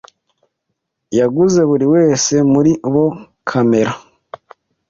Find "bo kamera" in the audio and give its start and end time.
2.93-3.93